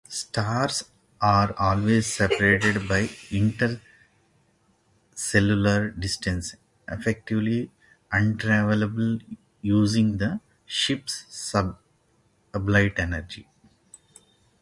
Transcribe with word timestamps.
Stars 0.09 0.85
are 1.21 1.53
always 1.59 2.07
separated 2.07 2.89
by 2.89 3.07
interstellar 3.29 3.81
distances 5.91 6.57
effectively 6.89 7.69
untraversable 8.11 9.19
using 9.61 10.17
the 10.17 10.39
ship's 10.65 11.25
sublight 11.29 12.97
engines. 12.97 13.45